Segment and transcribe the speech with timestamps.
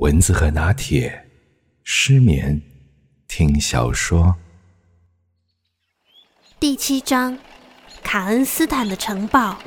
[0.00, 1.28] 蚊子和拿铁，
[1.84, 2.62] 失眠
[3.28, 4.34] 听小说。
[6.58, 7.38] 第七章，
[8.02, 9.60] 卡恩斯坦的城堡。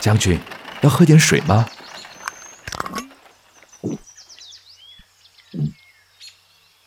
[0.00, 0.40] 将军，
[0.80, 1.68] 要喝点水吗？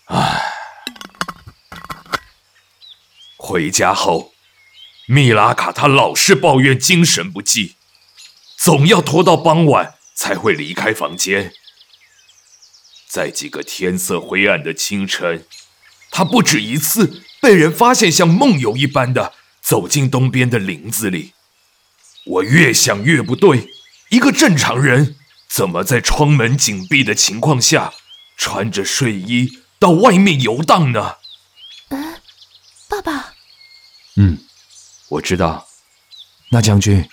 [0.05, 0.41] 唉，
[3.37, 4.31] 回家后，
[5.07, 7.75] 米拉卡他老是抱怨精神不济，
[8.57, 11.53] 总要拖到傍晚才会离开房间。
[13.07, 15.45] 在几个天色灰暗的清晨，
[16.09, 21.33] 他不止一次被人发现像梦游一般的走进东边的林子里。
[22.25, 23.69] 我越想越不对，
[24.09, 25.15] 一个正常人
[25.47, 27.93] 怎么在窗门紧闭的情况下，
[28.35, 31.17] 穿着睡衣到外面游荡呢？
[31.89, 32.21] 嗯，
[32.89, 33.33] 爸爸。
[34.15, 34.39] 嗯，
[35.09, 35.67] 我知道。
[36.49, 37.07] 那将军，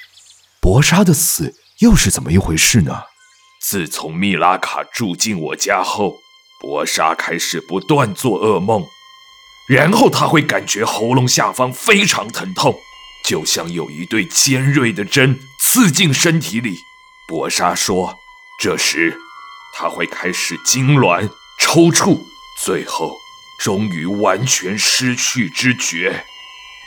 [0.60, 3.02] 博莎的死又是怎么一回事呢？
[3.60, 6.20] 自从密拉卡住进我家后，
[6.60, 8.86] 博莎开始不断做噩梦，
[9.68, 12.78] 然后他会感觉喉咙下方非常疼痛。
[13.24, 16.76] 就像有一对尖锐的针刺进身体里，
[17.26, 18.16] 博莎说
[18.62, 19.18] ：“这时
[19.74, 22.20] 他会开始痉挛、抽搐，
[22.64, 23.16] 最后
[23.58, 26.24] 终于完全失去知觉。”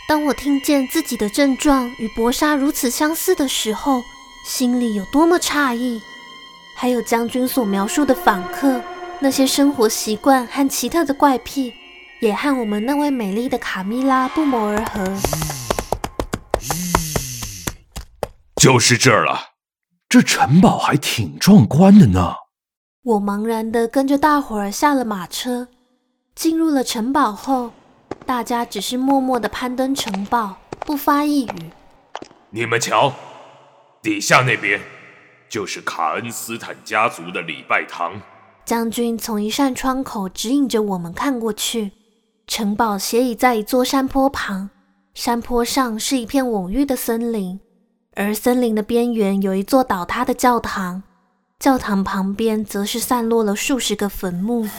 [0.07, 4.01] 当我听见自己的症状与博莎如此相似的时候，
[4.45, 5.99] 心里有多么诧异！
[6.77, 8.79] 还有将军所描述的访客，
[9.19, 11.73] 那些生活习惯和奇特的怪癖，
[12.21, 15.03] 也和我们那位美丽的卡蜜拉不谋而合。
[18.55, 19.39] 就是这儿了，
[20.07, 22.35] 这城堡还挺壮观的呢。
[23.01, 25.69] 我茫然地跟着大伙儿下了马车，
[26.35, 27.71] 进入了城堡后，
[28.27, 31.71] 大家只是默默地攀登城堡，不发一语。
[32.51, 33.11] 你们瞧，
[34.06, 34.80] 底下那边
[35.50, 38.22] 就是卡恩斯坦家族的礼拜堂。
[38.64, 41.91] 将军从一扇窗口指引着我们看过去，
[42.46, 44.69] 城堡斜倚在一座山坡旁。
[45.16, 47.59] 山坡上是一片蓊郁的森林，
[48.13, 51.02] 而森林的边缘有一座倒塌的教堂，
[51.58, 54.69] 教堂旁边则是散落了数十个坟墓。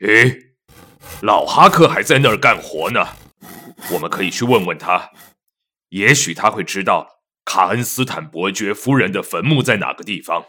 [0.00, 0.54] 诶，
[1.20, 3.06] 老哈克还在那儿干活呢，
[3.92, 5.10] 我们可以去问问他，
[5.90, 7.06] 也许他会知道
[7.46, 10.44] 卡恩斯坦伯爵夫人的坟墓在哪个地方。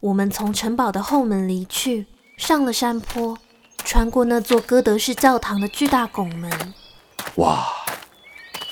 [0.00, 2.06] 我们从城堡的后门离去，
[2.36, 3.38] 上了山坡。
[3.84, 6.74] 穿过那座哥德式教堂的巨大拱门，
[7.36, 7.68] 哇！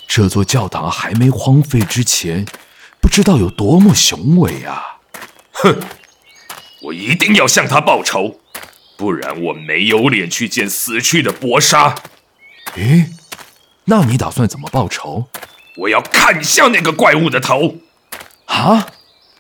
[0.07, 2.45] 这座教堂还没荒废之前，
[3.01, 4.99] 不知道有多么雄伟啊！
[5.53, 5.79] 哼，
[6.83, 8.41] 我一定要向他报仇，
[8.99, 11.95] 不然我没有脸去见死去的博莎。
[12.75, 13.11] 诶，
[13.85, 15.29] 那你打算怎么报仇？
[15.77, 17.77] 我要砍下那个怪物的头！
[18.47, 18.89] 啊？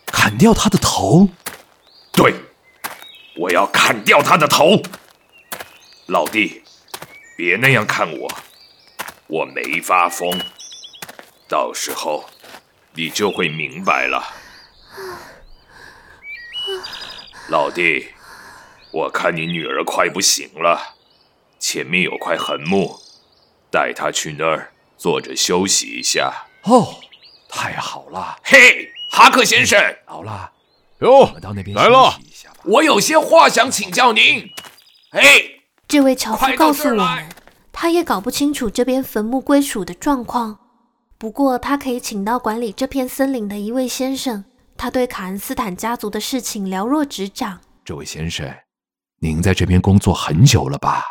[0.06, 1.28] 砍掉他的头？
[2.12, 2.34] 对，
[3.36, 4.82] 我要砍掉他的头。
[6.06, 6.62] 老弟，
[7.36, 8.32] 别那样看我，
[9.26, 10.40] 我没发疯，
[11.48, 12.24] 到时候
[12.94, 14.34] 你就会明白了。
[17.48, 18.08] 老弟，
[18.90, 20.94] 我看你女儿快不行了，
[21.58, 23.00] 前面有块横木，
[23.70, 26.32] 带她去那儿坐着休息一下。
[26.64, 26.96] 哦，
[27.48, 28.38] 太好了！
[28.42, 30.52] 嘿，哈克先生，好了，
[31.00, 32.18] 哟，我们到那边来了，
[32.64, 34.50] 我有些话想请教您。
[35.10, 35.52] 嘿。
[35.88, 37.28] 这位樵夫告诉我们，
[37.72, 40.58] 他也搞不清楚这边坟墓归属的状况。
[41.16, 44.44] 不过，他可以请到管理这片森林的一位先生，
[44.76, 47.60] 他对卡恩斯坦家族的事情了若指掌。
[47.84, 48.52] 这位先生，
[49.20, 51.04] 您在这边工作很久了吧？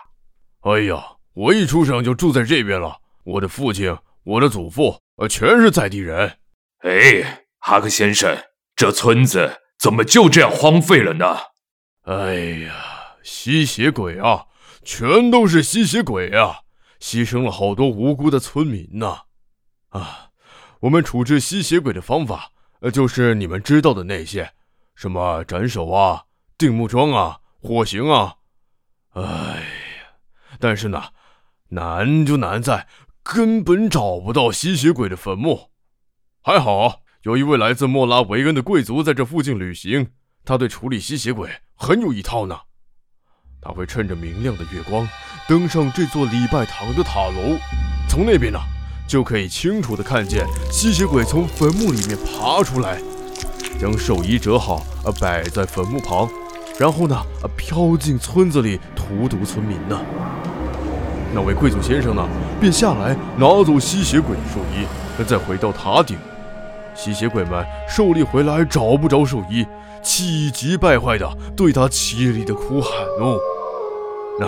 [0.63, 1.01] 哎呀，
[1.33, 2.99] 我一出生就住在这边了。
[3.25, 6.37] 我的父亲、我的祖父，呃，全是在地人。
[6.79, 8.37] 哎，哈克先生，
[8.75, 11.37] 这村子怎么就这样荒废了呢？
[12.03, 12.35] 哎
[12.65, 12.73] 呀，
[13.23, 14.45] 吸血鬼啊！
[14.83, 16.59] 全都是吸血鬼啊！
[16.99, 19.23] 牺牲了好多无辜的村民呐！
[19.89, 20.29] 啊，
[20.81, 22.51] 我们处置吸血鬼的方法，
[22.81, 24.51] 呃，就是你们知道的那些，
[24.93, 28.35] 什么斩首啊、定木桩啊、火刑啊。
[29.13, 29.63] 哎呀，
[30.59, 31.05] 但是呢，
[31.69, 32.87] 难就难在
[33.27, 35.71] 根本找不到吸血鬼的坟墓。
[36.43, 40.11] 还好有一位来自莫拉维恩的贵族在这附近旅行，
[40.45, 42.55] 他对处理吸血鬼很有一套呢。
[43.59, 45.09] 他会趁着明亮的月光
[45.49, 47.57] 登上这座礼拜堂的塔楼，
[48.07, 48.59] 从那边呢，
[49.07, 53.01] 就可以清楚地看见吸血鬼从坟墓里面爬出来，
[53.79, 56.29] 将寿衣折好，呃，摆在坟墓旁，
[56.79, 59.99] 然后呢，呃，飘进村子里荼毒村民呢。
[61.35, 62.25] 那位贵族先生呢，
[62.61, 64.87] 便下来拿走吸血鬼的兽衣，
[65.25, 66.17] 再回到塔顶，
[66.95, 69.67] 吸血鬼们狩猎回来找不着兽医，
[70.01, 73.37] 气急败坏的对他凄厉的哭喊哦。
[74.39, 74.47] 那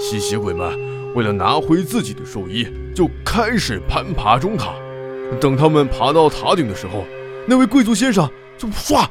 [0.00, 0.76] 吸血鬼们
[1.14, 2.66] 为了拿回自己的兽医，
[2.96, 4.72] 就开始攀爬中塔。
[5.40, 7.04] 等他们爬到塔顶的时候，
[7.46, 8.28] 那位贵族先生
[8.58, 9.06] 就唰，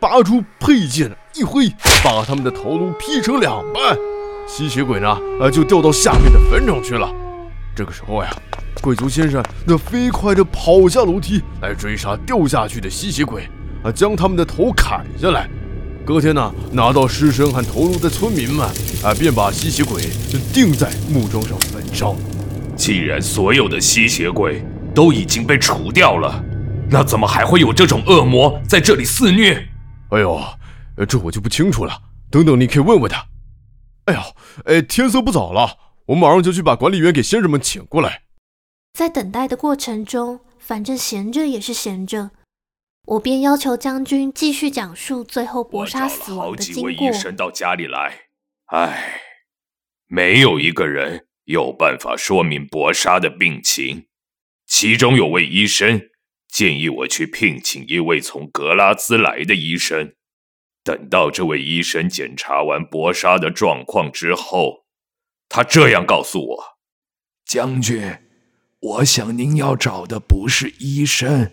[0.00, 1.68] 拔出佩剑一挥，
[2.02, 3.96] 把他们的头颅劈成两半。
[4.46, 7.12] 吸血鬼呢，呃，就掉到下面的坟场去了。
[7.74, 8.30] 这个时候呀，
[8.80, 13.48] 贵族先生那飞快地跑下楼梯来追杀掉下去的吸血鬼，
[13.82, 15.48] 啊，将他们的头砍下来。
[16.06, 18.64] 隔天呢，拿到尸身和头颅的村民们，
[19.02, 20.00] 啊，便把吸血鬼
[20.30, 22.14] 就钉在木桩上焚烧。
[22.76, 24.64] 既然所有的吸血鬼
[24.94, 26.42] 都已经被除掉了，
[26.88, 29.66] 那怎么还会有这种恶魔在这里肆虐？
[30.10, 30.40] 哎呦，
[31.08, 31.92] 这我就不清楚了。
[32.30, 33.22] 等等，你可以问问他。
[34.06, 34.24] 哎呀，
[34.64, 38.22] 哎，天色不早了，我马上就去把管理员给先生们请过来。
[38.92, 42.30] 在等待的过程中，反正闲着也是闲着，
[43.06, 46.84] 我便要求将军继续讲述最后搏杀死亡的经过。
[46.84, 48.28] 我找了好几位医生到家里来，
[48.66, 49.20] 唉，
[50.06, 54.06] 没有一个人有办法说明搏杀的病情。
[54.66, 56.00] 其中有位医生
[56.48, 60.14] 建议我去聘请一位从格拉兹来的医生。
[60.86, 64.84] 等到这位医生检查完搏杀的状况之后，
[65.48, 66.64] 他这样告诉我
[67.44, 68.20] ：“将军，
[68.78, 71.50] 我想您要找的不是医生，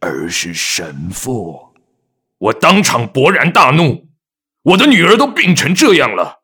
[0.00, 1.74] 而是神父。”
[2.48, 4.08] 我当场勃然大怒
[4.72, 6.40] ：“我的女儿都病成这样了，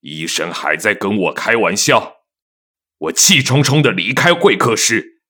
[0.00, 2.22] 医生还在跟我开玩笑！”
[2.96, 5.20] 我气冲冲地离开会客室。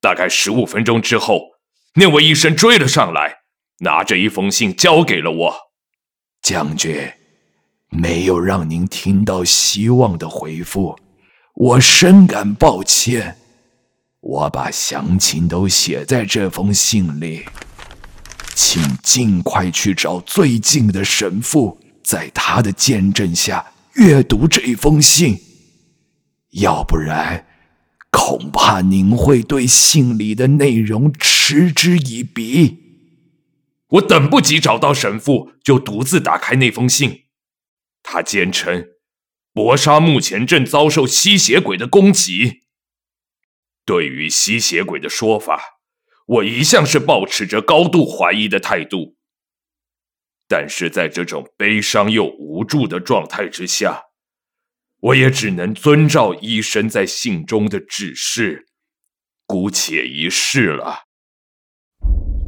[0.00, 1.50] 大概十五分钟之后，
[1.96, 3.40] 那位医生追了上来，
[3.80, 5.71] 拿着一封信交给了我。
[6.42, 7.08] 将军，
[7.88, 10.98] 没有让您听到希望的回复，
[11.54, 13.36] 我深感抱歉。
[14.20, 17.44] 我把详情都写在这封信里，
[18.56, 25.40] 请尽快去找最近的神父，在他的见证下阅读这封信，
[26.50, 27.46] 要不然，
[28.10, 32.81] 恐怕您会对信里的内容嗤之以鼻。
[33.92, 37.26] 我等不及找到神父，就独自打开那封信。
[38.02, 38.86] 他坚称，
[39.52, 42.62] 博沙目前正遭受吸血鬼的攻击。
[43.84, 45.80] 对于吸血鬼的说法，
[46.26, 49.16] 我一向是抱持着高度怀疑的态度。
[50.48, 54.04] 但是在这种悲伤又无助的状态之下，
[55.00, 58.68] 我也只能遵照医生在信中的指示，
[59.46, 61.04] 姑且一试了。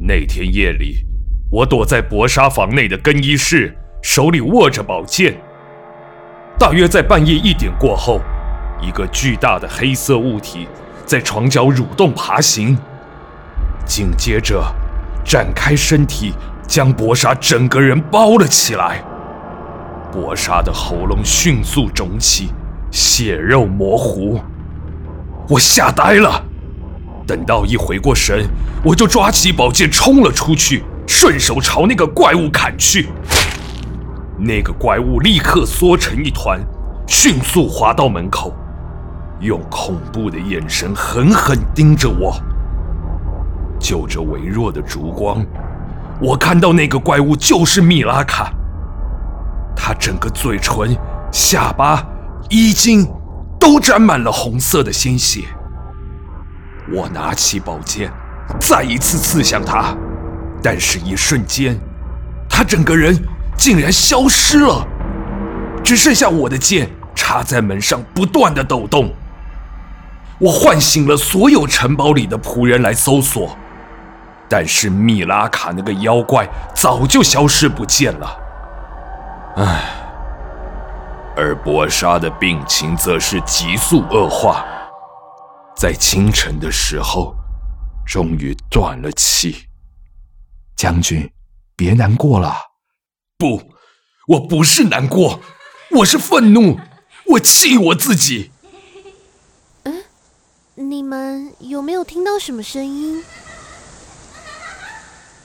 [0.07, 1.14] 那天夜里。
[1.51, 5.37] 我躲在薄纱房内的更衣室，手里握着宝剑。
[6.57, 8.19] 大约在半夜一点过后，
[8.81, 10.67] 一个巨大的黑色物体
[11.05, 12.75] 在床角蠕动爬行，
[13.85, 14.63] 紧接着
[15.23, 16.33] 展开身体，
[16.67, 19.03] 将薄纱整个人包了起来。
[20.11, 22.49] 薄纱的喉咙迅速肿起，
[22.91, 24.39] 血肉模糊。
[25.47, 26.43] 我吓呆了。
[27.27, 28.47] 等到一回过神，
[28.83, 30.83] 我就抓起宝剑冲了出去。
[31.17, 33.07] 顺手朝那个怪物砍去，
[34.37, 36.59] 那个怪物立刻缩成一团，
[37.07, 38.53] 迅速滑到门口，
[39.39, 42.35] 用恐怖的眼神狠狠盯着我。
[43.79, 45.41] 就着微弱的烛光，
[46.19, 48.51] 我看到那个怪物就是米拉卡。
[49.73, 50.93] 他整个嘴唇、
[51.31, 52.05] 下巴、
[52.49, 53.07] 衣襟
[53.57, 55.45] 都沾满了红色的鲜血。
[56.93, 58.11] 我拿起宝剑，
[58.59, 59.95] 再一次刺向他。
[60.65, 61.79] 但是，一瞬间，
[62.49, 63.15] 他整个人
[63.55, 64.83] 竟然消失了，
[65.83, 69.13] 只剩下我的剑插在门上，不断的抖动。
[70.39, 73.55] 我唤醒了所有城堡里的仆人来搜索，
[74.49, 78.37] 但是米拉卡那个妖怪早就消失不见了。
[79.57, 79.83] 唉，
[81.37, 84.65] 而博莎的病情则是急速恶化，
[85.77, 87.35] 在清晨的时候，
[88.03, 89.67] 终于断了气。
[90.75, 91.31] 将军，
[91.75, 92.55] 别难过了。
[93.37, 93.71] 不，
[94.27, 95.41] 我不是难过，
[95.97, 96.79] 我是愤怒，
[97.27, 98.51] 我气我自己。
[99.83, 100.03] 嗯，
[100.75, 103.23] 你们有没有听到什么声音？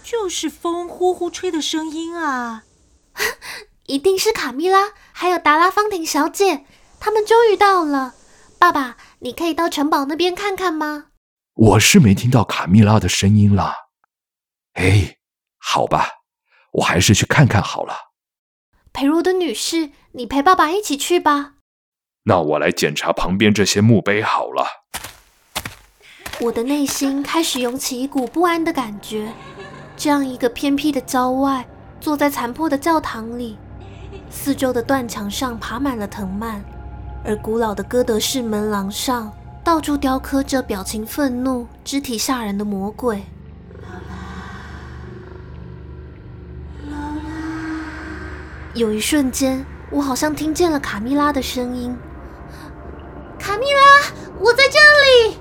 [0.02, 2.64] 就是风呼呼吹的声音啊！
[3.86, 6.64] 一定是卡蜜拉，还有达拉芳婷小姐，
[6.98, 8.14] 他们终于到了。
[8.58, 11.06] 爸爸，你可以到城堡那边看看吗？
[11.54, 13.72] 我是没听到卡蜜拉的声音了。
[14.74, 15.18] 哎。
[15.60, 16.08] 好吧，
[16.72, 17.94] 我还是去看看好了。
[18.92, 21.52] 裴罗的女士，你陪爸爸一起去吧。
[22.24, 24.66] 那我来检查旁边这些墓碑好了。
[26.40, 29.32] 我的内心开始涌起一股不安的感觉。
[29.96, 31.68] 这样一个偏僻的郊外，
[32.00, 33.58] 坐在残破的教堂里，
[34.30, 36.64] 四周的断墙上爬满了藤蔓，
[37.24, 39.30] 而古老的哥德式门廊上
[39.62, 43.22] 到处雕刻着表情愤怒、肢体吓人的魔鬼。
[48.74, 51.96] 有一瞬间，我好像听见了卡蜜拉的声音
[53.36, 53.80] ：“卡蜜拉，
[54.38, 55.38] 我在这里。”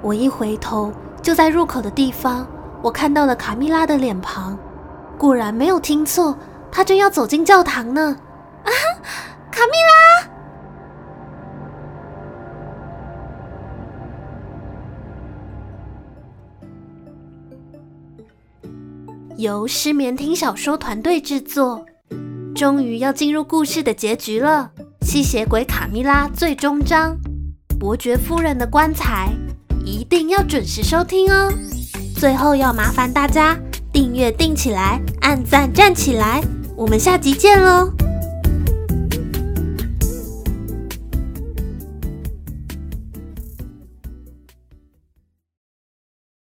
[0.00, 0.92] 我一回头，
[1.22, 2.46] 就在入口的地方，
[2.82, 4.58] 我看到了卡蜜拉的脸庞。
[5.18, 6.38] 果然没有听错，
[6.72, 8.16] 她正要走进教堂呢。
[8.64, 8.70] 啊，
[9.50, 10.33] 卡蜜拉！
[19.36, 21.84] 由失眠听小说团队制作，
[22.54, 24.70] 终于要进入故事的结局了。
[25.02, 27.16] 吸血鬼卡蜜拉最终章，
[27.78, 29.32] 伯爵夫人的棺材，
[29.84, 31.52] 一定要准时收听哦。
[32.16, 33.58] 最后要麻烦大家
[33.92, 36.40] 订阅订起来，按赞站起来，
[36.76, 38.03] 我们下集见喽。